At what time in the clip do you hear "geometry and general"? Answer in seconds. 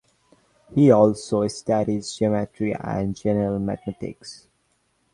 2.05-3.59